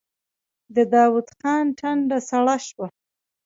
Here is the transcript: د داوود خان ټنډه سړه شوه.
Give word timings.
د 0.75 0.77
داوود 0.93 1.27
خان 1.39 1.65
ټنډه 1.79 2.19
سړه 2.29 2.55
شوه. 2.67 2.87